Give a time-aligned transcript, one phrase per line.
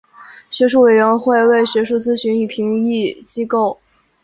[0.49, 3.79] 学术委员会为学术咨询与评议机构。